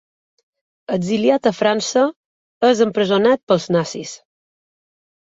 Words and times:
Exiliat 0.93 1.49
a 1.49 1.51
França, 1.57 2.05
és 2.71 2.81
empresonat 2.87 3.43
pels 3.53 3.69
nazis. 3.77 4.15